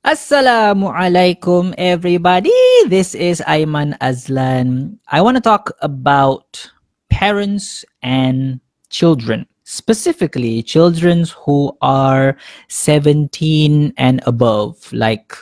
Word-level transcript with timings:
Assalamu 0.00 0.88
alaikum, 0.96 1.74
everybody. 1.76 2.56
This 2.88 3.14
is 3.14 3.42
Aiman 3.46 3.98
Azlan. 4.00 4.96
I 5.08 5.20
want 5.20 5.36
to 5.36 5.42
talk 5.42 5.72
about 5.82 6.70
parents 7.10 7.84
and 8.00 8.60
children, 8.88 9.44
specifically 9.64 10.62
children 10.62 11.26
who 11.44 11.76
are 11.82 12.38
17 12.68 13.92
and 13.98 14.22
above, 14.24 14.90
like 14.90 15.36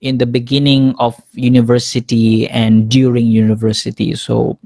in 0.00 0.16
the 0.16 0.24
beginning 0.24 0.94
of 0.98 1.20
university 1.34 2.48
and 2.48 2.88
during 2.88 3.26
university. 3.26 4.14
So 4.14 4.58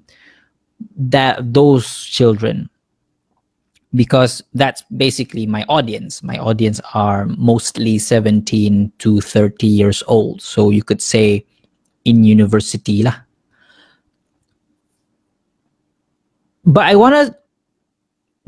that 0.97 1.43
those 1.43 2.05
children 2.05 2.71
because 3.95 4.43
that's 4.55 4.83
basically 4.97 5.47
my 5.47 5.65
audience. 5.69 6.23
My 6.23 6.37
audience 6.39 6.81
are 6.95 7.27
mostly 7.27 7.99
17 7.99 8.93
to 8.99 9.21
30 9.21 9.67
years 9.67 10.03
old. 10.07 10.43
So 10.43 10.71
you 10.71 10.83
could 10.83 11.01
say 11.01 11.47
in 12.05 12.25
university 12.25 13.03
lah. 13.03 13.17
But 16.65 16.85
I 16.85 16.97
want 16.97 17.15
to 17.15 17.37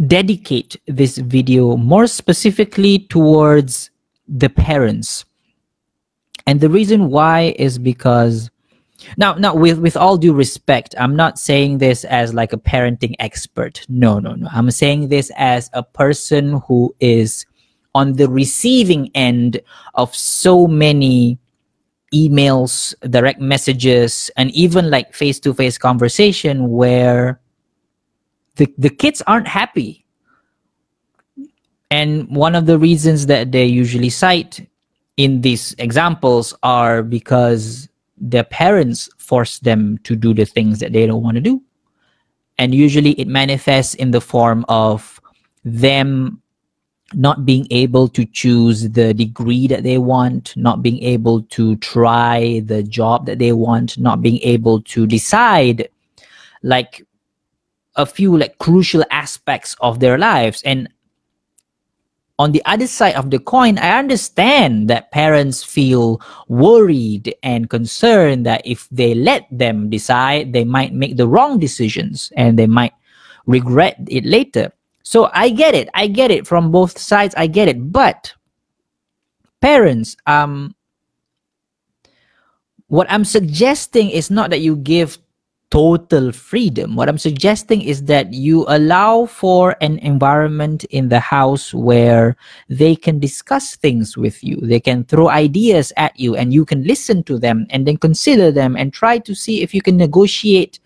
dedicate 0.06 0.76
this 0.86 1.16
video 1.18 1.76
more 1.76 2.06
specifically 2.06 3.00
towards 3.08 3.90
the 4.28 4.48
parents. 4.48 5.24
And 6.46 6.60
the 6.60 6.68
reason 6.68 7.08
why 7.10 7.54
is 7.58 7.78
because 7.78 8.49
now, 9.16 9.34
now 9.34 9.54
with 9.54 9.78
with 9.78 9.96
all 9.96 10.16
due 10.16 10.32
respect, 10.32 10.94
I'm 10.98 11.16
not 11.16 11.38
saying 11.38 11.78
this 11.78 12.04
as 12.04 12.34
like 12.34 12.52
a 12.52 12.58
parenting 12.58 13.14
expert. 13.18 13.84
No, 13.88 14.18
no, 14.18 14.34
no. 14.34 14.48
I'm 14.52 14.70
saying 14.70 15.08
this 15.08 15.30
as 15.36 15.70
a 15.72 15.82
person 15.82 16.60
who 16.66 16.94
is 17.00 17.46
on 17.94 18.14
the 18.14 18.28
receiving 18.28 19.10
end 19.14 19.60
of 19.94 20.14
so 20.14 20.66
many 20.66 21.38
emails, 22.14 22.94
direct 23.10 23.40
messages, 23.40 24.30
and 24.36 24.50
even 24.50 24.90
like 24.90 25.14
face-to-face 25.14 25.78
conversation 25.78 26.70
where 26.70 27.40
the 28.56 28.72
the 28.78 28.90
kids 28.90 29.22
aren't 29.26 29.48
happy. 29.48 30.04
And 31.90 32.28
one 32.34 32.54
of 32.54 32.66
the 32.66 32.78
reasons 32.78 33.26
that 33.26 33.50
they 33.50 33.64
usually 33.64 34.10
cite 34.10 34.68
in 35.16 35.40
these 35.40 35.74
examples 35.78 36.54
are 36.62 37.02
because 37.02 37.88
their 38.20 38.44
parents 38.44 39.08
force 39.18 39.58
them 39.58 39.98
to 40.04 40.14
do 40.14 40.34
the 40.34 40.44
things 40.44 40.78
that 40.80 40.92
they 40.92 41.06
don't 41.06 41.22
want 41.22 41.36
to 41.36 41.40
do. 41.40 41.62
And 42.58 42.74
usually 42.74 43.12
it 43.12 43.26
manifests 43.26 43.94
in 43.94 44.10
the 44.10 44.20
form 44.20 44.64
of 44.68 45.20
them 45.64 46.42
not 47.14 47.44
being 47.44 47.66
able 47.70 48.06
to 48.08 48.24
choose 48.24 48.88
the 48.90 49.12
degree 49.14 49.66
that 49.66 49.82
they 49.82 49.98
want, 49.98 50.56
not 50.56 50.82
being 50.82 51.02
able 51.02 51.42
to 51.42 51.76
try 51.76 52.60
the 52.66 52.82
job 52.82 53.26
that 53.26 53.38
they 53.38 53.52
want, 53.52 53.98
not 53.98 54.22
being 54.22 54.38
able 54.42 54.80
to 54.82 55.06
decide 55.06 55.88
like 56.62 57.04
a 57.96 58.06
few 58.06 58.36
like 58.36 58.58
crucial 58.58 59.04
aspects 59.10 59.74
of 59.80 59.98
their 59.98 60.18
lives. 60.18 60.62
And 60.64 60.88
on 62.40 62.52
the 62.52 62.64
other 62.64 62.86
side 62.86 63.16
of 63.16 63.28
the 63.28 63.38
coin, 63.38 63.76
I 63.76 63.98
understand 63.98 64.88
that 64.88 65.12
parents 65.12 65.62
feel 65.62 66.22
worried 66.48 67.36
and 67.42 67.68
concerned 67.68 68.46
that 68.46 68.62
if 68.64 68.88
they 68.88 69.12
let 69.12 69.44
them 69.52 69.90
decide, 69.90 70.54
they 70.54 70.64
might 70.64 70.94
make 70.94 71.18
the 71.18 71.28
wrong 71.28 71.58
decisions 71.58 72.32
and 72.38 72.58
they 72.58 72.66
might 72.66 72.94
regret 73.44 74.00
it 74.08 74.24
later. 74.24 74.72
So 75.02 75.28
I 75.34 75.50
get 75.50 75.74
it. 75.74 75.90
I 75.92 76.06
get 76.06 76.30
it 76.30 76.46
from 76.46 76.72
both 76.72 76.96
sides. 76.96 77.34
I 77.36 77.46
get 77.46 77.68
it. 77.68 77.92
But 77.92 78.32
parents, 79.60 80.16
um, 80.24 80.74
what 82.86 83.06
I'm 83.10 83.26
suggesting 83.26 84.08
is 84.08 84.30
not 84.30 84.48
that 84.48 84.64
you 84.64 84.76
give 84.76 85.18
total 85.70 86.32
freedom. 86.32 86.96
What 86.96 87.08
I'm 87.08 87.18
suggesting 87.18 87.80
is 87.80 88.04
that 88.04 88.32
you 88.32 88.64
allow 88.68 89.26
for 89.26 89.76
an 89.80 89.98
environment 89.98 90.84
in 90.84 91.08
the 91.08 91.20
house 91.20 91.72
where 91.72 92.36
they 92.68 92.96
can 92.96 93.20
discuss 93.20 93.76
things 93.76 94.16
with 94.16 94.42
you. 94.42 94.56
They 94.62 94.80
can 94.80 95.04
throw 95.04 95.28
ideas 95.28 95.92
at 95.96 96.18
you 96.18 96.34
and 96.34 96.52
you 96.52 96.64
can 96.64 96.82
listen 96.84 97.22
to 97.24 97.38
them 97.38 97.66
and 97.70 97.86
then 97.86 97.98
consider 97.98 98.50
them 98.50 98.76
and 98.76 98.92
try 98.92 99.18
to 99.18 99.34
see 99.34 99.62
if 99.62 99.72
you 99.72 99.80
can 99.80 99.96
negotiate 99.96 100.80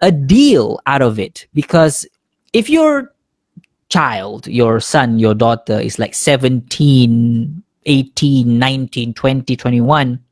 a 0.00 0.10
deal 0.10 0.80
out 0.86 1.02
of 1.02 1.18
it. 1.18 1.46
Because 1.52 2.06
if 2.54 2.70
your 2.70 3.12
child, 3.90 4.46
your 4.46 4.80
son, 4.80 5.18
your 5.18 5.34
daughter 5.34 5.78
is 5.78 5.98
like 5.98 6.14
17, 6.14 7.62
18, 7.84 8.58
19, 8.58 9.14
20, 9.14 9.56
21, 9.56 10.23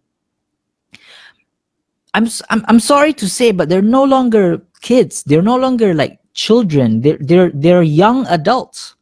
I'm, 2.15 2.29
I'm 2.51 2.65
I'm 2.69 2.81
sorry 2.81 3.13
to 3.15 3.29
say, 3.29 3.53
but 3.53 3.69
they're 3.69 3.83
no 3.83 4.05
longer 4.05 4.61
kids. 4.83 5.23
They're 5.25 5.43
no 5.43 5.57
longer 5.57 5.95
like 5.95 6.19
children. 6.35 7.01
They're 7.01 7.19
they're 7.21 7.51
they're 7.55 7.83
young 7.83 8.27
adults, 8.27 8.95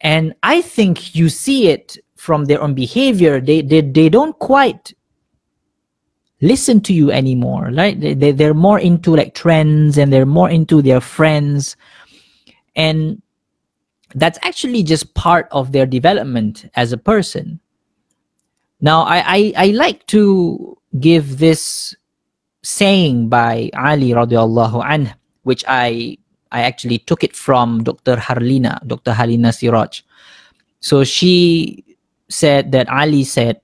and 0.00 0.34
I 0.42 0.60
think 0.60 1.14
you 1.14 1.28
see 1.28 1.68
it 1.68 1.96
from 2.16 2.44
their 2.44 2.60
own 2.60 2.74
behavior. 2.74 3.40
They 3.40 3.62
they 3.62 3.80
they 3.80 4.08
don't 4.08 4.38
quite 4.38 4.92
listen 6.42 6.80
to 6.82 6.92
you 6.92 7.10
anymore. 7.10 7.70
Right? 7.72 7.98
They, 7.98 8.14
they 8.14 8.32
they're 8.32 8.54
more 8.54 8.78
into 8.78 9.16
like 9.16 9.34
trends, 9.34 9.96
and 9.96 10.12
they're 10.12 10.26
more 10.26 10.50
into 10.50 10.82
their 10.82 11.00
friends, 11.00 11.76
and 12.76 13.22
that's 14.14 14.38
actually 14.42 14.82
just 14.82 15.14
part 15.14 15.48
of 15.50 15.72
their 15.72 15.86
development 15.86 16.68
as 16.74 16.92
a 16.92 16.98
person. 16.98 17.58
Now, 18.82 19.04
I 19.04 19.22
I, 19.24 19.52
I 19.56 19.66
like 19.68 20.06
to 20.08 20.76
give 21.00 21.38
this 21.38 21.96
saying 22.62 23.28
by 23.28 23.70
Ali 23.74 24.10
radiallahu 24.10 24.82
anh, 24.86 25.12
which 25.42 25.64
I 25.68 26.18
I 26.52 26.62
actually 26.62 26.98
took 26.98 27.24
it 27.24 27.34
from 27.34 27.82
Dr. 27.82 28.16
Harlina, 28.16 28.78
Dr. 28.86 29.12
Harlina 29.12 29.54
Siraj. 29.54 30.02
So 30.80 31.02
she 31.02 31.82
said 32.28 32.72
that 32.72 32.88
Ali 32.88 33.24
said 33.24 33.60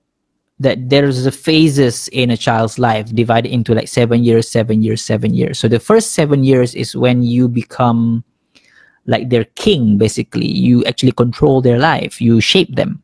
that 0.60 0.88
there's 0.88 1.26
a 1.26 1.30
phases 1.30 2.08
in 2.08 2.30
a 2.30 2.36
child's 2.36 2.78
life 2.78 3.14
divided 3.14 3.52
into 3.52 3.74
like 3.74 3.88
seven 3.88 4.24
years, 4.24 4.50
seven 4.50 4.82
years, 4.82 5.04
seven 5.04 5.34
years. 5.34 5.58
So 5.58 5.68
the 5.68 5.78
first 5.78 6.12
seven 6.12 6.42
years 6.42 6.74
is 6.74 6.96
when 6.96 7.22
you 7.22 7.46
become 7.46 8.24
like 9.06 9.30
their 9.30 9.44
king, 9.56 9.98
basically. 9.98 10.46
You 10.46 10.84
actually 10.84 11.12
control 11.12 11.60
their 11.62 11.78
life, 11.78 12.20
you 12.20 12.40
shape 12.40 12.74
them. 12.74 13.02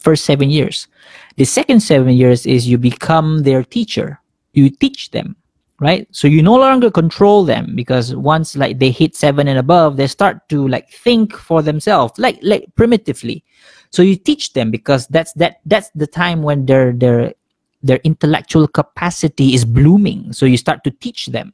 First 0.00 0.24
seven 0.24 0.50
years. 0.50 0.88
The 1.36 1.44
second 1.44 1.80
seven 1.80 2.14
years 2.14 2.46
is 2.46 2.66
you 2.66 2.78
become 2.78 3.42
their 3.42 3.62
teacher 3.62 4.20
you 4.56 4.70
teach 4.70 5.10
them 5.10 5.36
right? 5.80 6.06
So 6.12 6.28
you 6.28 6.42
no 6.42 6.54
longer 6.54 6.90
control 6.90 7.44
them 7.44 7.74
because 7.74 8.14
once 8.14 8.56
like 8.56 8.78
they 8.78 8.90
hit 8.90 9.16
seven 9.16 9.48
and 9.48 9.58
above 9.58 9.96
they 9.96 10.06
start 10.06 10.48
to 10.48 10.68
like 10.68 10.88
think 10.90 11.34
for 11.36 11.62
themselves 11.62 12.18
like 12.18 12.38
like 12.42 12.66
primitively. 12.74 13.44
So 13.90 14.02
you 14.02 14.16
teach 14.16 14.52
them 14.52 14.70
because 14.70 15.06
that's 15.08 15.32
that 15.34 15.60
that's 15.66 15.90
the 15.94 16.06
time 16.06 16.42
when 16.42 16.66
their 16.66 16.92
their 16.92 17.34
their 17.82 17.98
intellectual 18.04 18.66
capacity 18.66 19.54
is 19.54 19.64
blooming. 19.64 20.32
So 20.32 20.46
you 20.46 20.56
start 20.56 20.84
to 20.84 20.90
teach 20.90 21.26
them 21.26 21.52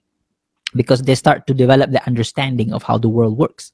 because 0.75 1.03
they 1.03 1.15
start 1.15 1.47
to 1.49 1.55
develop 1.55 1.91
the 1.91 2.07
understanding 2.07 2.73
of 2.73 2.83
how 2.83 2.99
the 2.99 3.09
world 3.09 3.37
works. 3.37 3.73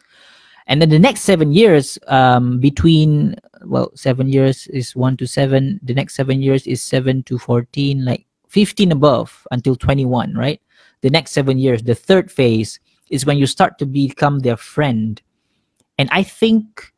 And 0.69 0.81
then 0.81 0.89
the 0.89 0.99
next 0.99 1.23
seven 1.23 1.53
years 1.53 1.99
um, 2.09 2.59
between 2.59 3.37
well 3.65 3.91
seven 3.95 4.33
years 4.33 4.67
is 4.69 4.97
one 4.97 5.17
to 5.19 5.27
seven. 5.27 5.81
The 5.83 5.95
next 5.95 6.15
seven 6.15 6.41
years 6.41 6.67
is 6.67 6.83
seven 6.83 7.23
to 7.25 7.39
14 7.39 8.05
like 8.05 8.27
15 8.57 8.91
above 8.91 9.47
until 9.51 9.77
21, 9.77 10.33
right? 10.33 10.63
The 11.03 11.11
next 11.11 11.33
seven 11.33 11.59
years, 11.59 11.83
the 11.83 11.95
third 11.95 12.33
phase 12.33 12.81
is 13.11 13.27
when 13.27 13.37
you 13.37 13.47
start 13.47 13.79
to 13.81 13.85
become 13.85 14.39
their 14.39 14.57
friend. 14.57 15.21
And 15.99 16.09
I 16.11 16.23
think, 16.23 16.91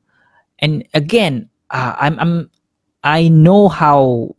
and 0.60 0.86
again, 0.94 1.48
uh, 1.70 1.96
I'm, 1.98 2.16
I'm, 2.20 2.50
I 3.02 3.26
know 3.26 3.68
how 3.68 4.36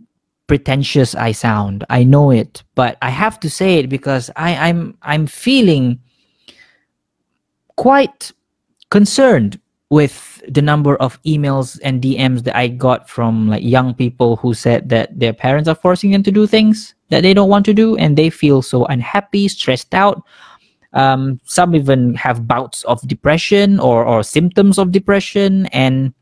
pretentious 0.48 1.14
I 1.14 1.34
sound. 1.34 1.84
I 1.90 2.06
know 2.06 2.32
it, 2.32 2.64
but 2.74 2.98
I 3.02 3.10
have 3.10 3.38
to 3.42 3.50
say 3.50 3.80
it 3.80 3.90
because 3.90 4.32
I, 4.38 4.70
I'm, 4.70 4.98
I'm 5.02 5.28
feeling 5.28 6.00
quite 7.76 8.32
concerned 8.92 9.60
with 9.90 10.42
the 10.48 10.62
number 10.62 10.96
of 10.98 11.22
emails 11.24 11.80
and 11.84 12.02
DMs 12.02 12.44
that 12.44 12.56
I 12.56 12.68
got 12.68 13.10
from 13.10 13.50
like 13.50 13.64
young 13.64 13.94
people 13.94 14.36
who 14.36 14.54
said 14.54 14.90
that 14.90 15.18
their 15.18 15.34
parents 15.34 15.68
are 15.68 15.76
forcing 15.76 16.12
them 16.12 16.24
to 16.24 16.32
do 16.32 16.46
things 16.46 16.94
that 17.10 17.22
they 17.22 17.34
don't 17.34 17.50
want 17.50 17.66
to 17.66 17.74
do 17.74 17.98
and 17.98 18.16
they 18.16 18.30
feel 18.30 18.62
so 18.62 18.86
unhappy, 18.86 19.48
stressed 19.48 19.96
out. 19.96 20.22
Um, 20.94 21.40
some 21.44 21.76
even 21.76 22.16
have 22.16 22.48
bouts 22.48 22.84
of 22.84 23.02
depression 23.08 23.80
or, 23.80 24.06
or 24.06 24.24
symptoms 24.24 24.78
of 24.78 24.92
depression. 24.92 25.66
And 25.68 26.14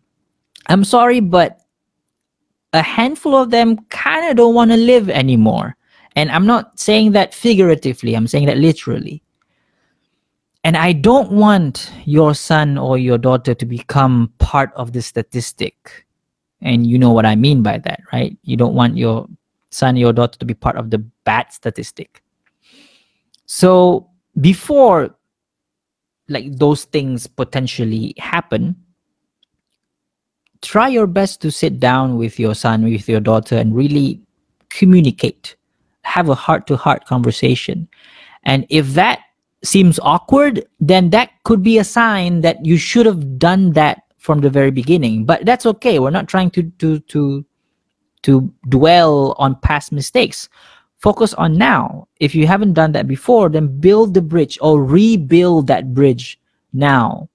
I'm 0.67 0.83
sorry, 0.83 1.19
but 1.19 1.59
a 2.73 2.81
handful 2.81 3.35
of 3.35 3.49
them 3.49 3.77
kind 3.89 4.29
of 4.29 4.37
don't 4.37 4.55
want 4.55 4.71
to 4.71 4.77
live 4.77 5.09
anymore. 5.09 5.75
And 6.15 6.31
I'm 6.31 6.45
not 6.45 6.79
saying 6.79 7.11
that 7.11 7.33
figuratively, 7.33 8.15
I'm 8.15 8.27
saying 8.27 8.47
that 8.47 8.57
literally. 8.57 9.21
And 10.67 10.75
I 10.75 10.91
don't 10.91 11.31
want 11.31 11.93
your 12.03 12.35
son 12.35 12.77
or 12.77 12.97
your 12.97 13.17
daughter 13.17 13.55
to 13.55 13.65
become 13.65 14.33
part 14.39 14.73
of 14.75 14.91
the 14.91 15.01
statistic. 15.01 16.03
and 16.59 16.87
you 16.91 16.97
know 16.99 17.11
what 17.15 17.25
i 17.25 17.35
mean 17.35 17.61
by 17.63 17.77
that 17.77 18.01
right? 18.11 18.35
You 18.43 18.57
don't 18.57 18.73
want 18.73 18.97
your 18.97 19.27
son 19.69 19.95
or 19.95 19.99
your 19.99 20.11
daughter 20.11 20.37
to 20.39 20.45
be 20.45 20.55
part 20.55 20.75
of 20.75 20.89
the 20.89 20.97
bad 21.23 21.53
statistic. 21.53 22.21
So 23.45 24.09
before 24.41 25.15
like 26.27 26.51
those 26.57 26.83
things 26.83 27.27
potentially 27.27 28.13
happen 28.17 28.75
try 30.61 30.87
your 30.89 31.07
best 31.07 31.39
to 31.43 31.51
sit 31.51 31.79
down 31.79 32.17
with 32.17 32.39
your 32.39 32.55
son 32.55 32.83
with 32.83 33.07
your 33.07 33.21
daughter 33.21 33.55
and 33.55 33.73
really 33.73 34.19
communicate. 34.67 35.55
Have 36.01 36.27
a 36.27 36.35
heart 36.35 36.67
to 36.67 36.75
heart 36.75 37.05
conversation. 37.05 37.87
And 38.43 38.65
if 38.69 38.93
that 38.99 39.26
seems 39.67 39.99
awkward 39.99 40.65
then 40.79 41.09
that 41.09 41.31
could 41.43 41.61
be 41.61 41.77
a 41.77 41.83
sign 41.83 42.41
that 42.41 42.65
you 42.65 42.77
should 42.77 43.05
have 43.05 43.37
done 43.37 43.73
that 43.73 44.03
from 44.17 44.41
the 44.41 44.49
very 44.49 44.71
beginning. 44.71 45.25
But 45.25 45.45
that's 45.45 45.65
okay. 45.65 45.99
We're 45.99 46.09
not 46.09 46.27
trying 46.27 46.51
to 46.51 46.63
to 46.79 46.99
to 46.99 47.45
to 48.23 48.53
dwell 48.69 49.35
on 49.37 49.55
past 49.61 49.91
mistakes. 49.91 50.49
Focus 50.97 51.33
on 51.35 51.57
now. 51.57 52.07
If 52.19 52.33
you 52.33 52.47
haven't 52.47 52.73
done 52.73 52.91
that 52.93 53.07
before 53.07 53.49
then 53.49 53.79
build 53.79 54.13
the 54.13 54.21
bridge 54.21 54.57
or 54.61 54.83
rebuild 54.83 55.67
that 55.67 55.93
bridge 55.93 56.39
now. 56.73 57.29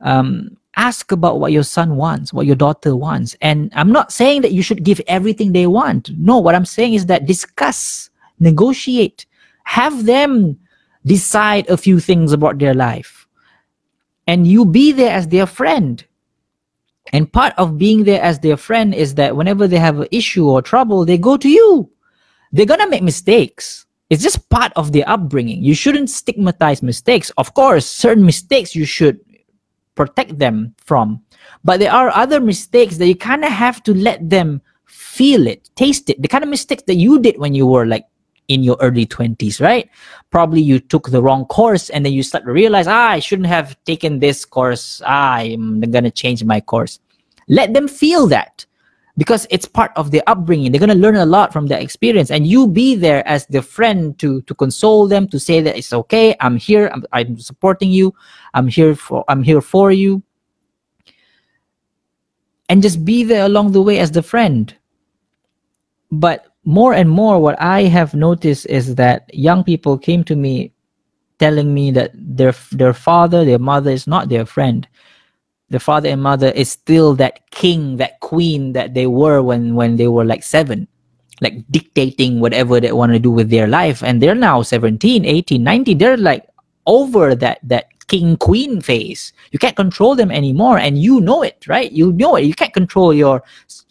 Um, 0.00 0.56
ask 0.76 1.12
about 1.12 1.40
what 1.40 1.52
your 1.52 1.64
son 1.64 1.96
wants 1.96 2.32
what 2.32 2.46
your 2.46 2.56
daughter 2.56 2.96
wants. 2.96 3.36
And 3.42 3.70
i'm 3.74 3.92
not 3.92 4.12
saying 4.12 4.42
that 4.42 4.52
you 4.52 4.62
should 4.62 4.84
give 4.84 5.00
everything 5.08 5.52
they 5.52 5.66
want. 5.66 6.10
No 6.16 6.38
what 6.38 6.54
i'm 6.54 6.64
saying 6.64 6.94
is 6.94 7.06
that 7.06 7.26
discuss 7.26 8.08
negotiate. 8.38 9.26
Have 9.64 10.04
them 10.06 10.58
decide 11.04 11.68
a 11.68 11.76
few 11.76 12.00
things 12.00 12.32
about 12.32 12.58
their 12.58 12.74
life. 12.74 13.26
And 14.26 14.46
you 14.46 14.64
be 14.64 14.92
there 14.92 15.12
as 15.12 15.28
their 15.28 15.46
friend. 15.46 16.04
And 17.12 17.32
part 17.32 17.54
of 17.56 17.78
being 17.78 18.04
there 18.04 18.22
as 18.22 18.38
their 18.38 18.56
friend 18.56 18.94
is 18.94 19.14
that 19.14 19.36
whenever 19.36 19.66
they 19.66 19.78
have 19.78 20.00
an 20.00 20.08
issue 20.10 20.48
or 20.48 20.62
trouble 20.62 21.04
they 21.04 21.18
go 21.18 21.36
to 21.36 21.48
you. 21.48 21.90
They're 22.52 22.66
gonna 22.66 22.88
make 22.88 23.02
mistakes. 23.02 23.86
It's 24.10 24.22
just 24.22 24.48
part 24.50 24.72
of 24.76 24.92
their 24.92 25.08
upbringing. 25.08 25.62
You 25.62 25.74
shouldn't 25.74 26.10
stigmatize 26.10 26.82
mistakes. 26.82 27.30
Of 27.36 27.54
course 27.54 27.86
certain 27.86 28.24
mistakes 28.24 28.74
you 28.74 28.84
should 28.84 29.20
protect 29.94 30.38
them 30.38 30.74
from. 30.78 31.22
But 31.64 31.80
there 31.80 31.92
are 31.92 32.10
other 32.10 32.40
mistakes 32.40 32.96
that 32.98 33.06
you 33.06 33.16
kind 33.16 33.44
of 33.44 33.52
have 33.52 33.82
to 33.84 33.94
let 33.94 34.28
them 34.28 34.62
feel 34.86 35.46
it 35.46 35.70
taste 35.76 36.10
it. 36.10 36.20
The 36.22 36.28
kind 36.28 36.44
of 36.44 36.50
mistakes 36.50 36.84
that 36.86 36.96
you 36.96 37.20
did 37.20 37.38
when 37.38 37.54
you 37.54 37.66
were 37.66 37.86
like 37.86 38.04
in 38.50 38.62
your 38.62 38.76
early 38.80 39.06
20s 39.06 39.60
right? 39.60 39.88
Probably 40.30 40.60
you 40.60 40.78
took 40.78 41.10
the 41.10 41.22
wrong 41.22 41.46
course 41.46 41.90
and 41.90 42.04
then 42.04 42.12
you 42.12 42.22
start 42.22 42.44
to 42.44 42.52
realize 42.52 42.86
ah 42.86 43.10
i 43.16 43.18
shouldn't 43.18 43.48
have 43.48 43.78
taken 43.84 44.18
this 44.18 44.44
course. 44.44 45.00
Ah, 45.06 45.38
i'm 45.38 45.80
gonna 45.80 46.10
change 46.10 46.42
my 46.44 46.60
course. 46.60 47.00
Let 47.48 47.74
them 47.74 47.88
feel 47.88 48.26
that 48.28 48.66
because 49.20 49.46
it's 49.50 49.66
part 49.66 49.92
of 49.96 50.12
their 50.12 50.22
upbringing. 50.26 50.72
They're 50.72 50.78
going 50.78 50.88
to 50.88 50.94
learn 50.94 51.16
a 51.16 51.26
lot 51.26 51.52
from 51.52 51.66
that 51.66 51.82
experience 51.82 52.30
and 52.30 52.46
you 52.46 52.66
be 52.66 52.94
there 52.94 53.26
as 53.28 53.44
the 53.46 53.60
friend 53.60 54.18
to 54.18 54.40
to 54.42 54.54
console 54.54 55.06
them 55.06 55.28
to 55.28 55.38
say 55.38 55.60
that 55.60 55.76
it's 55.76 55.92
okay 55.92 56.34
i'm 56.40 56.56
here 56.56 56.90
i'm, 56.94 57.04
I'm 57.12 57.38
supporting 57.38 57.90
you 57.90 58.14
i'm 58.54 58.68
here 58.68 58.94
for 58.94 59.24
i'm 59.28 59.42
here 59.42 59.60
for 59.60 59.92
you. 59.92 60.22
And 62.70 62.82
just 62.82 63.04
be 63.04 63.24
there 63.24 63.44
along 63.44 63.72
the 63.72 63.82
way 63.82 63.98
as 63.98 64.12
the 64.12 64.22
friend. 64.22 64.72
But 66.12 66.49
more 66.64 66.92
and 66.92 67.08
more 67.08 67.40
what 67.40 67.60
i 67.60 67.82
have 67.82 68.14
noticed 68.14 68.66
is 68.66 68.94
that 68.96 69.32
young 69.34 69.64
people 69.64 69.96
came 69.96 70.22
to 70.22 70.36
me 70.36 70.72
telling 71.40 71.72
me 71.72 71.90
that 71.90 72.12
their 72.14 72.54
their 72.70 72.92
father 72.92 73.44
their 73.44 73.58
mother 73.58 73.90
is 73.90 74.06
not 74.06 74.28
their 74.28 74.46
friend. 74.46 74.86
The 75.70 75.80
father 75.80 76.10
and 76.10 76.22
mother 76.22 76.50
is 76.50 76.70
still 76.70 77.14
that 77.16 77.50
king 77.50 77.96
that 77.96 78.20
queen 78.20 78.74
that 78.74 78.94
they 78.94 79.06
were 79.06 79.42
when 79.42 79.74
when 79.74 79.96
they 79.96 80.06
were 80.06 80.24
like 80.24 80.44
seven 80.44 80.86
like 81.40 81.64
dictating 81.70 82.38
whatever 82.38 82.78
they 82.78 82.92
want 82.92 83.12
to 83.12 83.18
do 83.18 83.30
with 83.30 83.48
their 83.48 83.66
life. 83.66 84.02
And 84.04 84.20
they're 84.20 84.34
now 84.36 84.60
17 84.60 85.24
18 85.24 85.64
19 85.64 85.98
they're 85.98 86.16
like 86.18 86.46
over 86.86 87.34
that 87.34 87.58
that 87.64 87.86
king 88.08 88.36
queen 88.36 88.82
phase. 88.82 89.32
You 89.50 89.58
can't 89.58 89.76
control 89.76 90.14
them 90.14 90.30
anymore 90.30 90.78
and 90.78 91.00
you 91.00 91.20
know 91.20 91.42
it 91.42 91.66
right? 91.66 91.90
You 91.90 92.12
know 92.12 92.36
it. 92.36 92.44
You 92.44 92.54
can't 92.54 92.74
control 92.74 93.14
your 93.14 93.42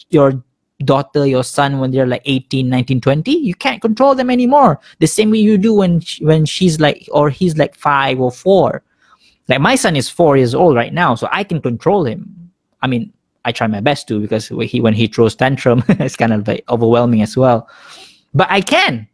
your 0.09 0.43
daughter 0.85 1.25
your 1.25 1.43
son 1.43 1.79
when 1.79 1.91
they're 1.91 2.07
like 2.07 2.21
18 2.25 2.69
19 2.69 3.01
20 3.01 3.31
you 3.31 3.53
can't 3.53 3.81
control 3.81 4.15
them 4.15 4.29
anymore 4.29 4.79
the 4.99 5.07
same 5.07 5.29
way 5.29 5.37
you 5.37 5.57
do 5.57 5.73
when 5.73 6.01
when 6.21 6.45
she's 6.45 6.79
like 6.79 7.07
or 7.11 7.29
he's 7.29 7.57
like 7.57 7.75
5 7.75 8.21
or 8.21 8.31
4 8.31 8.81
like 9.49 9.59
my 9.59 9.75
son 9.75 9.95
is 9.95 10.07
four 10.07 10.37
years 10.37 10.53
old 10.53 10.75
right 10.75 10.93
now, 10.93 11.15
so 11.15 11.27
I 11.31 11.43
can 11.43 11.59
control 11.59 12.05
him. 12.05 12.51
I 12.83 12.87
mean, 12.87 13.11
I 13.45 13.51
try 13.51 13.65
my 13.65 13.81
best 13.81 14.07
to 14.07 14.21
because 14.21 14.51
when 14.51 14.67
he 14.67 14.79
when 14.79 14.93
he 14.93 15.07
throws 15.07 15.35
tantrum, 15.35 15.83
it's 15.89 16.15
kind 16.15 16.31
of 16.31 16.47
like 16.47 16.63
overwhelming 16.69 17.23
as 17.23 17.35
well. 17.35 17.67
But 18.33 18.47
I 18.51 18.61
can. 18.61 19.07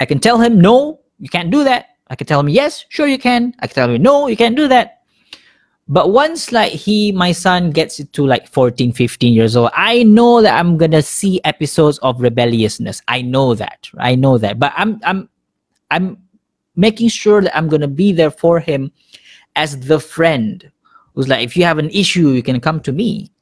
I 0.00 0.06
can 0.06 0.18
tell 0.18 0.40
him 0.40 0.58
no, 0.58 1.00
you 1.18 1.28
can't 1.28 1.50
do 1.50 1.62
that. 1.64 1.90
I 2.08 2.16
can 2.16 2.26
tell 2.26 2.40
him 2.40 2.48
yes, 2.48 2.86
sure 2.88 3.06
you 3.06 3.18
can. 3.18 3.54
I 3.60 3.66
can 3.66 3.74
tell 3.74 3.90
him 3.90 4.02
no, 4.02 4.28
you 4.28 4.36
can't 4.36 4.56
do 4.56 4.66
that. 4.68 4.99
But 5.90 6.12
once 6.12 6.52
like 6.52 6.70
he, 6.70 7.10
my 7.10 7.32
son 7.32 7.72
gets 7.72 7.96
to 7.96 8.24
like 8.24 8.46
14, 8.46 8.92
15 8.92 9.32
years 9.34 9.56
old, 9.56 9.70
I 9.74 10.04
know 10.04 10.40
that 10.40 10.56
I'm 10.56 10.76
gonna 10.76 11.02
see 11.02 11.40
episodes 11.42 11.98
of 11.98 12.20
rebelliousness. 12.20 13.02
I 13.08 13.22
know 13.22 13.56
that. 13.56 13.90
I 13.98 14.14
know 14.14 14.38
that. 14.38 14.60
But 14.60 14.72
I'm 14.76 15.00
I'm 15.02 15.28
I'm 15.90 16.16
making 16.76 17.08
sure 17.08 17.42
that 17.42 17.56
I'm 17.56 17.68
gonna 17.68 17.88
be 17.88 18.12
there 18.12 18.30
for 18.30 18.60
him 18.60 18.92
as 19.56 19.80
the 19.80 19.98
friend 19.98 20.70
who's 21.14 21.26
like, 21.26 21.42
if 21.42 21.56
you 21.56 21.64
have 21.64 21.78
an 21.78 21.90
issue, 21.90 22.28
you 22.28 22.42
can 22.44 22.60
come 22.60 22.78
to 22.82 22.92
me. 22.92 23.32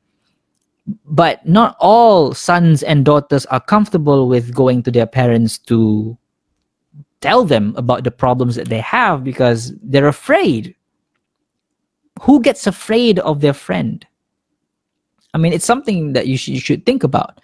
But 1.04 1.46
not 1.46 1.76
all 1.80 2.32
sons 2.32 2.82
and 2.82 3.04
daughters 3.04 3.44
are 3.46 3.60
comfortable 3.60 4.26
with 4.26 4.54
going 4.54 4.82
to 4.84 4.90
their 4.90 5.06
parents 5.06 5.58
to 5.68 6.16
tell 7.20 7.44
them 7.44 7.74
about 7.76 8.04
the 8.04 8.10
problems 8.10 8.54
that 8.54 8.70
they 8.70 8.80
have 8.80 9.22
because 9.22 9.74
they're 9.82 10.08
afraid. 10.08 10.74
Who 12.22 12.40
gets 12.42 12.66
afraid 12.66 13.18
of 13.20 13.40
their 13.40 13.52
friend? 13.54 14.06
I 15.34 15.38
mean, 15.38 15.52
it's 15.52 15.64
something 15.64 16.12
that 16.14 16.26
you, 16.26 16.36
sh- 16.36 16.48
you 16.48 16.60
should 16.60 16.86
think 16.86 17.04
about. 17.04 17.40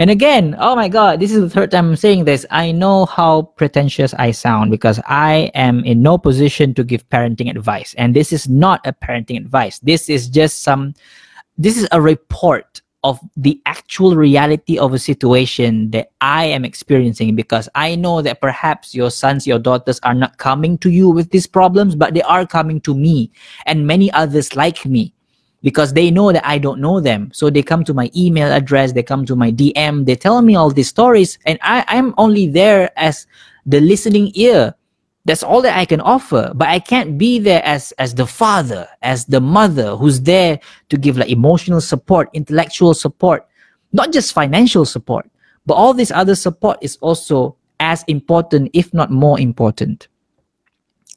And 0.00 0.10
again, 0.10 0.54
oh 0.60 0.76
my 0.76 0.88
God, 0.88 1.18
this 1.18 1.32
is 1.32 1.40
the 1.40 1.50
third 1.50 1.72
time 1.72 1.88
I'm 1.88 1.96
saying 1.96 2.24
this. 2.24 2.46
I 2.50 2.70
know 2.70 3.06
how 3.06 3.42
pretentious 3.56 4.14
I 4.14 4.30
sound 4.30 4.70
because 4.70 5.00
I 5.06 5.50
am 5.54 5.84
in 5.84 6.02
no 6.02 6.16
position 6.16 6.72
to 6.74 6.84
give 6.84 7.08
parenting 7.08 7.50
advice. 7.50 7.94
And 7.98 8.14
this 8.14 8.32
is 8.32 8.48
not 8.48 8.86
a 8.86 8.92
parenting 8.92 9.36
advice. 9.36 9.80
This 9.80 10.08
is 10.08 10.28
just 10.28 10.62
some, 10.62 10.94
this 11.56 11.76
is 11.76 11.88
a 11.90 12.00
report 12.00 12.80
of 13.04 13.20
the 13.36 13.60
actual 13.66 14.16
reality 14.16 14.78
of 14.78 14.92
a 14.92 14.98
situation 14.98 15.90
that 15.90 16.10
I 16.20 16.46
am 16.46 16.64
experiencing 16.64 17.36
because 17.36 17.68
I 17.74 17.94
know 17.94 18.22
that 18.22 18.40
perhaps 18.40 18.94
your 18.94 19.10
sons, 19.10 19.46
your 19.46 19.58
daughters 19.58 20.00
are 20.02 20.14
not 20.14 20.38
coming 20.38 20.78
to 20.78 20.90
you 20.90 21.08
with 21.08 21.30
these 21.30 21.46
problems, 21.46 21.94
but 21.94 22.14
they 22.14 22.22
are 22.22 22.46
coming 22.46 22.80
to 22.82 22.94
me 22.94 23.30
and 23.66 23.86
many 23.86 24.10
others 24.12 24.56
like 24.56 24.84
me 24.84 25.14
because 25.62 25.92
they 25.92 26.10
know 26.10 26.32
that 26.32 26.46
I 26.46 26.58
don't 26.58 26.80
know 26.80 27.00
them. 27.00 27.30
So 27.32 27.50
they 27.50 27.62
come 27.62 27.84
to 27.84 27.94
my 27.94 28.10
email 28.16 28.50
address, 28.52 28.92
they 28.92 29.02
come 29.02 29.24
to 29.26 29.36
my 29.36 29.52
DM, 29.52 30.04
they 30.04 30.16
tell 30.16 30.42
me 30.42 30.56
all 30.56 30.70
these 30.70 30.88
stories, 30.88 31.38
and 31.46 31.58
I, 31.62 31.84
I'm 31.88 32.14
only 32.18 32.46
there 32.46 32.90
as 32.96 33.26
the 33.66 33.80
listening 33.80 34.32
ear. 34.34 34.74
That's 35.28 35.42
all 35.42 35.60
that 35.60 35.76
I 35.76 35.84
can 35.84 36.00
offer. 36.00 36.52
But 36.54 36.68
I 36.68 36.78
can't 36.78 37.18
be 37.18 37.38
there 37.38 37.62
as 37.62 37.92
as 38.00 38.14
the 38.14 38.24
father, 38.24 38.88
as 39.02 39.26
the 39.26 39.42
mother 39.44 39.94
who's 39.94 40.22
there 40.22 40.58
to 40.88 40.96
give 40.96 41.18
like 41.18 41.28
emotional 41.28 41.82
support, 41.82 42.30
intellectual 42.32 42.94
support, 42.94 43.46
not 43.92 44.10
just 44.10 44.32
financial 44.32 44.86
support, 44.86 45.28
but 45.66 45.74
all 45.74 45.92
this 45.92 46.10
other 46.10 46.34
support 46.34 46.78
is 46.80 46.96
also 47.02 47.56
as 47.78 48.04
important, 48.08 48.70
if 48.72 48.94
not 48.94 49.10
more 49.10 49.38
important. 49.38 50.08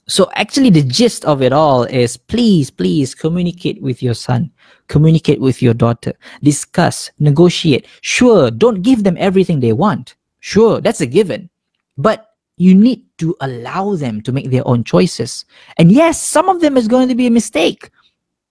So 0.10 0.30
actually 0.36 0.72
the 0.72 0.84
gist 0.84 1.24
of 1.24 1.42
it 1.42 1.54
all 1.54 1.84
is 1.84 2.18
please 2.18 2.70
please 2.70 3.16
communicate 3.16 3.82
with 3.82 4.04
your 4.04 4.14
son. 4.14 4.52
Communicate 4.88 5.40
with 5.40 5.62
your 5.62 5.74
daughter. 5.74 6.12
Discuss 6.44 7.12
negotiate. 7.20 7.88
Sure 8.02 8.52
don't 8.52 8.82
give 8.82 9.06
them 9.06 9.16
everything 9.18 9.62
they 9.62 9.72
want. 9.72 10.16
Sure 10.42 10.82
that's 10.82 11.00
a 11.00 11.08
given. 11.08 11.50
But 11.96 12.31
you 12.62 12.74
need 12.76 13.02
to 13.18 13.36
allow 13.42 13.96
them 14.04 14.22
to 14.22 14.32
make 14.32 14.50
their 14.52 14.66
own 14.68 14.84
choices 14.84 15.46
and 15.78 15.92
yes 15.92 16.22
some 16.22 16.50
of 16.54 16.62
them 16.62 16.78
is 16.82 16.88
going 16.88 17.08
to 17.08 17.16
be 17.22 17.28
a 17.28 17.38
mistake 17.40 17.90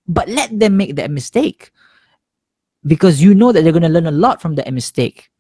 but 0.06 0.28
let 0.28 0.50
them 0.58 0.76
make 0.76 0.96
that 0.96 1.10
mistake 1.10 1.70
because 2.86 3.22
you 3.22 3.34
know 3.34 3.52
that 3.52 3.62
they're 3.62 3.78
going 3.78 3.90
to 3.90 3.96
learn 3.96 4.06
a 4.06 4.22
lot 4.26 4.42
from 4.42 4.54
that 4.54 4.72
mistake 4.72 5.30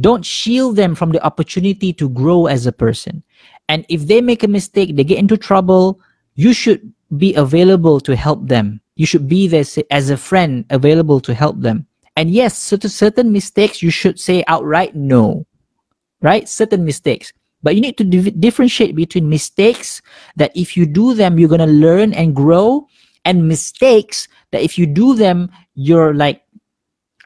don't 0.00 0.24
shield 0.24 0.76
them 0.76 0.94
from 0.94 1.12
the 1.12 1.22
opportunity 1.24 1.92
to 1.92 2.08
grow 2.08 2.46
as 2.46 2.66
a 2.66 2.72
person 2.72 3.22
and 3.68 3.84
if 3.88 4.06
they 4.06 4.20
make 4.20 4.42
a 4.42 4.48
mistake, 4.48 4.94
they 4.94 5.04
get 5.04 5.18
into 5.18 5.36
trouble, 5.36 6.00
you 6.34 6.52
should 6.52 6.92
be 7.16 7.34
available 7.34 8.00
to 8.00 8.14
help 8.14 8.46
them. 8.46 8.80
You 8.94 9.06
should 9.06 9.28
be 9.28 9.48
there 9.48 9.64
as 9.90 10.10
a 10.10 10.16
friend, 10.16 10.64
available 10.70 11.20
to 11.20 11.34
help 11.34 11.60
them. 11.60 11.86
And 12.16 12.30
yes, 12.30 12.58
certain, 12.58 12.90
certain 12.90 13.32
mistakes 13.32 13.82
you 13.82 13.90
should 13.90 14.18
say 14.18 14.44
outright 14.46 14.94
no, 14.94 15.46
right? 16.22 16.48
Certain 16.48 16.84
mistakes. 16.84 17.32
But 17.62 17.74
you 17.74 17.80
need 17.80 17.98
to 17.98 18.04
differentiate 18.04 18.94
between 18.94 19.28
mistakes 19.28 20.02
that 20.36 20.52
if 20.54 20.76
you 20.76 20.86
do 20.86 21.14
them, 21.14 21.38
you're 21.38 21.48
going 21.48 21.60
to 21.60 21.66
learn 21.66 22.12
and 22.12 22.34
grow, 22.34 22.86
and 23.24 23.48
mistakes 23.48 24.28
that 24.52 24.62
if 24.62 24.78
you 24.78 24.86
do 24.86 25.14
them, 25.14 25.50
you're 25.74 26.14
like 26.14 26.42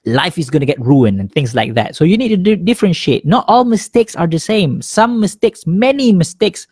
life 0.07 0.39
is 0.39 0.49
going 0.49 0.61
to 0.61 0.67
get 0.67 0.81
ruined 0.81 1.21
and 1.21 1.31
things 1.31 1.55
like 1.55 1.75
that. 1.75 1.95
So 1.95 2.05
you 2.05 2.17
need 2.17 2.45
to 2.45 2.57
differentiate. 2.57 3.27
Not 3.27 3.45
all 3.49 3.65
mistakes 3.65 4.17
are 4.17 4.27
the 4.27 4.39
same. 4.39 4.81
Some 4.81 5.21
mistakes, 5.21 5.67
many 5.67 6.13
mistakes 6.13 6.67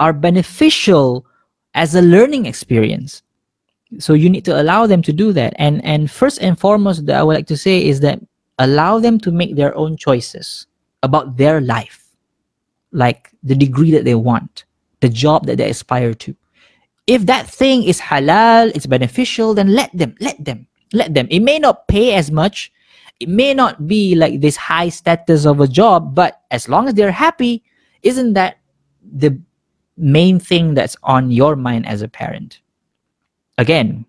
are 0.00 0.14
beneficial 0.14 1.26
as 1.74 1.94
a 1.94 2.00
learning 2.02 2.46
experience. 2.46 3.22
So 3.98 4.14
you 4.14 4.30
need 4.30 4.44
to 4.46 4.60
allow 4.60 4.86
them 4.86 5.02
to 5.02 5.12
do 5.12 5.32
that. 5.34 5.52
And 5.56 5.84
and 5.84 6.10
first 6.10 6.40
and 6.40 6.58
foremost 6.58 7.04
that 7.06 7.16
I 7.16 7.22
would 7.22 7.34
like 7.34 7.46
to 7.48 7.56
say 7.56 7.84
is 7.84 8.00
that 8.00 8.20
allow 8.58 8.98
them 8.98 9.20
to 9.20 9.30
make 9.30 9.56
their 9.56 9.76
own 9.76 9.96
choices 9.96 10.66
about 11.02 11.36
their 11.36 11.60
life. 11.60 12.01
Like 12.92 13.30
the 13.42 13.54
degree 13.54 13.90
that 13.92 14.04
they 14.04 14.14
want, 14.14 14.64
the 15.00 15.08
job 15.08 15.46
that 15.46 15.56
they 15.56 15.70
aspire 15.70 16.14
to. 16.14 16.36
If 17.06 17.26
that 17.26 17.48
thing 17.48 17.82
is 17.82 18.00
halal, 18.00 18.70
it's 18.76 18.86
beneficial, 18.86 19.54
then 19.54 19.74
let 19.74 19.90
them, 19.96 20.14
let 20.20 20.44
them 20.44 20.68
let 20.92 21.14
them. 21.14 21.26
It 21.30 21.40
may 21.40 21.58
not 21.58 21.88
pay 21.88 22.14
as 22.14 22.30
much. 22.30 22.72
It 23.20 23.28
may 23.28 23.54
not 23.54 23.86
be 23.86 24.14
like 24.14 24.40
this 24.40 24.56
high 24.56 24.88
status 24.88 25.46
of 25.46 25.60
a 25.60 25.68
job, 25.68 26.14
but 26.14 26.42
as 26.50 26.68
long 26.68 26.88
as 26.88 26.94
they're 26.94 27.12
happy, 27.12 27.64
isn't 28.02 28.34
that 28.34 28.58
the 29.02 29.38
main 29.96 30.38
thing 30.38 30.74
that's 30.74 30.96
on 31.02 31.30
your 31.30 31.56
mind 31.56 31.86
as 31.86 32.02
a 32.02 32.08
parent? 32.08 32.60
Again, 33.58 34.06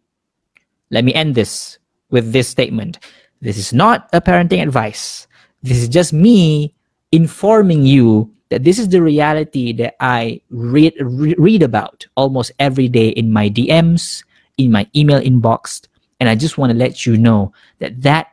let 0.90 1.04
me 1.04 1.13
end 1.13 1.36
this 1.36 1.78
with 2.10 2.32
this 2.32 2.48
statement. 2.48 3.00
This 3.42 3.58
is 3.58 3.74
not 3.74 4.10
a 4.13 4.22
parenting 4.22 4.62
advice. 4.62 5.28
This 5.62 5.78
is 5.78 5.90
just 5.90 6.13
me 6.13 6.74
informing 7.12 7.86
you 7.86 8.34
that 8.54 8.64
this 8.64 8.78
is 8.78 8.90
the 8.90 9.02
reality 9.02 9.74
that 9.74 9.96
I 10.00 10.40
read 10.52 10.94
read 11.02 11.64
about 11.64 12.06
almost 12.14 12.52
every 12.60 12.88
day 12.88 13.10
in 13.10 13.34
my 13.34 13.50
DMs, 13.50 14.24
in 14.60 14.72
my 14.72 14.86
email 14.96 15.20
inbox, 15.20 15.88
and 16.20 16.30
I 16.30 16.36
just 16.36 16.60
want 16.60 16.72
to 16.72 16.78
let 16.78 17.04
you 17.04 17.18
know 17.18 17.52
that 17.80 18.00
that 18.04 18.28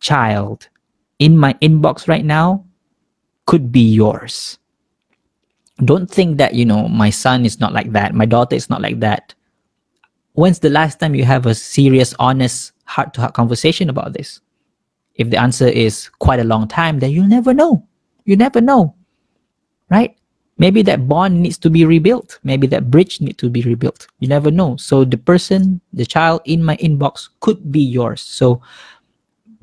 child 0.00 0.68
in 1.20 1.38
my 1.38 1.54
inbox 1.62 2.08
right 2.08 2.24
now 2.24 2.66
could 3.46 3.70
be 3.70 3.86
yours. 3.94 4.58
Don't 5.84 6.10
think 6.10 6.38
that, 6.38 6.54
you 6.54 6.64
know, 6.64 6.88
my 6.88 7.10
son 7.10 7.46
is 7.46 7.60
not 7.60 7.72
like 7.72 7.92
that, 7.92 8.16
my 8.16 8.26
daughter 8.26 8.56
is 8.56 8.68
not 8.68 8.82
like 8.82 8.98
that. 8.98 9.32
When's 10.32 10.58
the 10.58 10.70
last 10.70 10.98
time 10.98 11.14
you 11.14 11.24
have 11.24 11.46
a 11.46 11.54
serious, 11.54 12.14
honest, 12.18 12.72
heart 12.84 13.14
to 13.14 13.20
heart 13.20 13.34
conversation 13.34 13.88
about 13.88 14.12
this? 14.12 14.40
If 15.14 15.30
the 15.30 15.38
answer 15.38 15.68
is 15.68 16.08
quite 16.18 16.40
a 16.40 16.44
long 16.44 16.66
time, 16.66 16.98
then 16.98 17.12
you'll 17.12 17.28
never 17.28 17.54
know. 17.54 17.86
You 18.24 18.36
never 18.36 18.60
know. 18.60 18.96
Right? 19.92 20.16
maybe 20.62 20.82
that 20.82 21.08
bond 21.08 21.42
needs 21.42 21.58
to 21.58 21.70
be 21.70 21.84
rebuilt. 21.84 22.38
Maybe 22.44 22.68
that 22.68 22.88
bridge 22.88 23.20
needs 23.20 23.38
to 23.38 23.50
be 23.50 23.62
rebuilt. 23.62 24.06
You 24.20 24.28
never 24.28 24.50
know. 24.50 24.76
So 24.76 25.04
the 25.04 25.18
person 25.18 25.80
the 25.92 26.06
child 26.06 26.42
in 26.44 26.62
my 26.62 26.76
inbox 26.76 27.28
could 27.40 27.72
be 27.72 27.80
yours. 27.80 28.20
So 28.20 28.62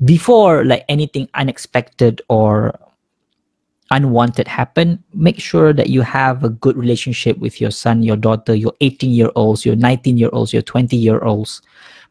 before 0.04 0.64
like 0.64 0.84
anything 0.88 1.28
unexpected 1.34 2.20
or 2.28 2.76
unwanted 3.92 4.46
happen 4.46 5.02
make 5.12 5.40
sure 5.40 5.72
that 5.72 5.90
you 5.90 6.00
have 6.00 6.44
a 6.44 6.48
good 6.48 6.76
relationship 6.76 7.36
with 7.38 7.60
your 7.60 7.72
son 7.72 8.04
your 8.04 8.16
daughter 8.16 8.54
your 8.54 8.72
18 8.80 9.10
year 9.10 9.30
olds 9.34 9.66
your 9.66 9.74
19 9.74 10.16
year 10.16 10.30
olds 10.32 10.52
your 10.52 10.62
20 10.62 10.96
year 10.96 11.18
olds 11.24 11.60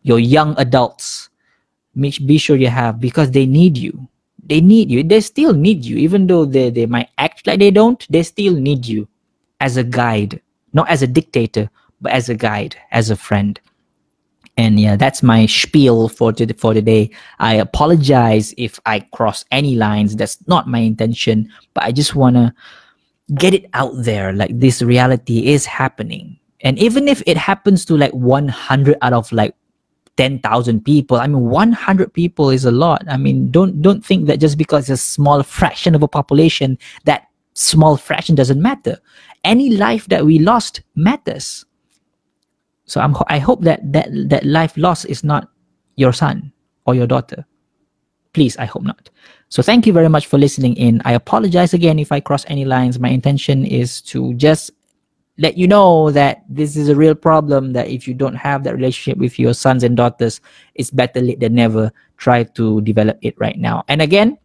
your 0.03 0.19
young 0.19 0.55
adults. 0.57 1.29
Make 1.95 2.25
be 2.25 2.38
sure 2.38 2.57
you 2.57 2.69
have 2.69 2.99
because 2.99 3.31
they 3.31 3.45
need 3.45 3.77
you 3.77 4.07
they 4.49 4.59
need 4.59 4.89
you. 4.89 5.03
They 5.03 5.21
still 5.21 5.53
need 5.53 5.85
you. 5.85 5.97
Even 5.97 6.27
though 6.27 6.43
they, 6.43 6.69
they 6.69 6.85
might 6.85 7.09
act 7.17 7.47
like 7.47 7.59
they 7.59 7.71
don't 7.71 8.05
they 8.09 8.23
still 8.23 8.55
need 8.55 8.85
you 8.85 9.07
as 9.61 9.77
a 9.77 9.83
guide. 9.83 10.41
Not 10.73 10.89
as 10.89 11.01
a 11.01 11.07
dictator 11.07 11.69
but 12.01 12.11
as 12.11 12.29
a 12.29 12.35
guide 12.35 12.75
as 12.91 13.09
a 13.09 13.15
friend. 13.15 13.59
And 14.57 14.79
yeah 14.79 14.95
that's 14.95 15.23
my 15.23 15.45
spiel 15.45 16.09
for 16.09 16.33
today 16.33 16.55
for 16.57 16.73
today. 16.73 17.11
I 17.39 17.55
apologize 17.55 18.53
if 18.57 18.79
i 18.85 18.99
cross 19.13 19.45
any 19.51 19.75
lines. 19.75 20.15
That's 20.15 20.45
not 20.47 20.67
my 20.67 20.79
intention 20.79 21.49
but 21.73 21.83
i 21.83 21.91
just 21.91 22.15
want 22.15 22.35
to 22.35 22.53
get 23.35 23.53
it 23.53 23.69
out 23.73 23.93
there. 23.95 24.33
Like 24.33 24.57
this 24.57 24.81
reality 24.81 25.47
is 25.47 25.65
happening. 25.65 26.37
And 26.61 26.77
even 26.79 27.07
if 27.07 27.23
it 27.25 27.37
happens 27.37 27.85
to 27.85 27.95
like 27.95 28.11
100 28.11 28.97
out 29.01 29.13
of 29.13 29.31
like 29.31 29.55
10,000 30.19 30.83
people. 30.83 31.15
I 31.15 31.27
mean, 31.27 31.45
100 31.45 32.11
people 32.11 32.49
is 32.49 32.65
a 32.65 32.71
lot. 32.71 33.01
I 33.07 33.15
mean, 33.15 33.49
don't 33.51 33.81
don't 33.81 34.03
think 34.05 34.27
that 34.27 34.41
just 34.41 34.57
because 34.57 34.89
it's 34.89 34.99
a 34.99 35.01
small 35.01 35.43
fraction 35.43 35.95
of 35.95 36.03
a 36.03 36.09
population, 36.09 36.77
that 37.05 37.29
small 37.53 37.95
fraction 37.95 38.35
doesn't 38.35 38.61
matter. 38.61 38.99
Any 39.45 39.69
life 39.77 40.07
that 40.07 40.25
we 40.25 40.38
lost 40.38 40.81
matters. 40.95 41.63
So 42.83 42.99
I'm, 42.99 43.15
I 43.27 43.39
hope 43.39 43.61
that, 43.61 43.79
that 43.93 44.09
that 44.27 44.43
life 44.43 44.75
lost 44.75 45.05
is 45.05 45.23
not 45.23 45.47
your 45.95 46.11
son 46.11 46.51
or 46.85 46.95
your 46.95 47.07
daughter. 47.07 47.45
Please, 48.33 48.57
I 48.57 48.65
hope 48.65 48.83
not. 48.83 49.09
So 49.47 49.63
thank 49.63 49.88
you 49.88 49.93
very 49.93 50.09
much 50.09 50.27
for 50.27 50.38
listening 50.38 50.75
in. 50.75 51.01
I 51.05 51.13
apologize 51.13 51.73
again 51.73 51.97
if 51.97 52.11
I 52.11 52.19
cross 52.19 52.43
any 52.49 52.65
lines. 52.65 52.99
My 52.99 53.09
intention 53.09 53.65
is 53.65 54.01
to 54.11 54.33
just 54.33 54.71
let 55.39 55.58
you 55.58 55.67
know 55.67 56.12
that 56.12 56.43
this 56.50 56.75
is 56.75 56.89
a 56.89 56.96
real 56.96 57.15
problem 57.15 57.72
that 57.74 57.88
if 57.88 58.08
you 58.08 58.13
don't 58.13 58.36
have 58.36 58.63
that 58.63 58.75
relationship 58.75 59.17
with 59.17 59.39
your 59.39 59.53
sons 59.53 59.84
and 59.84 59.96
daughters 59.96 60.41
it's 60.75 60.91
better 60.91 61.22
late 61.22 61.39
than 61.39 61.55
never. 61.55 61.91
Try 62.17 62.43
to 62.43 62.81
develop 62.81 63.17
it 63.22 63.36
right 63.39 63.58
now. 63.58 63.84
And 63.88 64.01
again 64.01 64.38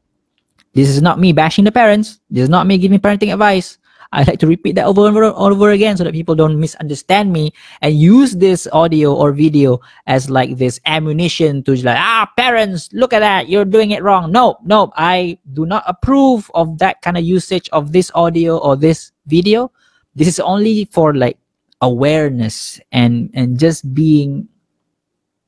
this 0.74 0.88
is 0.88 1.02
not 1.02 1.18
me 1.18 1.32
bashing 1.32 1.64
the 1.64 1.72
parents. 1.72 2.20
This 2.30 2.44
is 2.44 2.48
not 2.48 2.66
me 2.66 2.78
giving 2.78 2.98
parenting 2.98 3.32
advice. 3.32 3.78
I 4.14 4.22
like 4.22 4.38
to 4.40 4.46
repeat 4.46 4.76
that 4.76 4.86
over 4.86 5.08
and 5.08 5.16
over, 5.16 5.34
over 5.34 5.70
again 5.70 5.96
so 5.96 6.04
that 6.04 6.12
people 6.12 6.36
don't 6.36 6.60
misunderstand 6.60 7.32
me 7.32 7.52
and 7.82 7.98
use 7.98 8.32
this 8.32 8.68
audio 8.72 9.12
or 9.12 9.32
video 9.32 9.80
as 10.06 10.30
like 10.30 10.56
this 10.56 10.78
ammunition 10.86 11.64
to 11.64 11.74
like 11.82 11.98
ah 11.98 12.30
parents 12.36 12.88
look 12.92 13.12
at 13.12 13.20
that. 13.20 13.48
You're 13.48 13.64
doing 13.64 13.90
it 13.90 14.02
wrong. 14.02 14.30
No 14.30 14.58
no. 14.62 14.92
I 14.94 15.38
do 15.52 15.66
not 15.66 15.82
approve 15.86 16.48
of 16.54 16.78
that 16.78 17.02
kind 17.02 17.18
of 17.18 17.24
usage 17.24 17.68
of 17.70 17.90
this 17.90 18.12
audio 18.14 18.58
or 18.58 18.76
this 18.76 19.10
video 19.26 19.72
this 20.14 20.28
is 20.28 20.40
only 20.40 20.86
for 20.86 21.14
like 21.14 21.38
awareness 21.80 22.80
and 22.92 23.30
and 23.34 23.58
just 23.58 23.92
being 23.94 24.48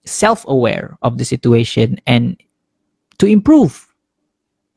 self-aware 0.04 0.96
of 1.02 1.18
the 1.18 1.24
situation 1.24 1.98
and 2.06 2.36
to 3.18 3.26
improve 3.26 3.86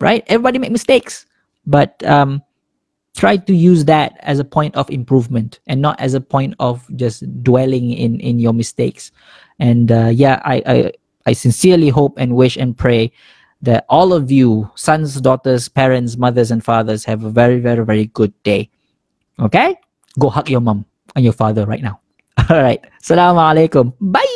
right? 0.01 0.24
Everybody 0.27 0.60
make 0.60 0.72
mistakes 0.72 1.25
but 1.65 2.01
um 2.05 2.41
try 3.15 3.36
to 3.36 3.53
use 3.53 3.84
that 3.86 4.15
as 4.22 4.39
a 4.39 4.46
point 4.46 4.75
of 4.75 4.89
improvement 4.89 5.60
and 5.67 5.81
not 5.81 6.00
as 6.00 6.13
a 6.13 6.22
point 6.22 6.55
of 6.60 6.88
just 6.96 7.25
dwelling 7.43 7.91
in 7.91 8.19
in 8.22 8.39
your 8.39 8.53
mistakes. 8.53 9.12
And 9.60 9.91
uh, 9.91 10.08
yeah 10.08 10.41
I, 10.46 10.63
I 10.65 10.91
i 11.25 11.34
sincerely 11.34 11.89
hope 11.89 12.15
and 12.17 12.36
wish 12.36 12.55
and 12.55 12.77
pray 12.77 13.12
that 13.62 13.86
all 13.89 14.13
of 14.13 14.31
you 14.31 14.72
sons 14.75 15.19
daughters 15.19 15.67
parents 15.67 16.15
mothers 16.15 16.50
and 16.50 16.63
fathers 16.63 17.03
have 17.03 17.25
a 17.25 17.29
very 17.29 17.60
very 17.60 17.84
very 17.84 18.05
good 18.15 18.31
day 18.43 18.69
Okay? 19.39 19.75
Go 20.19 20.29
hug 20.29 20.50
your 20.50 20.62
mom 20.62 20.86
and 21.15 21.24
your 21.24 21.34
father 21.34 21.65
right 21.65 21.81
now. 21.81 22.00
All 22.50 22.62
right. 22.62 22.81
Assalamu 23.01 23.39
alaikum. 23.39 23.93
Bye. 24.00 24.28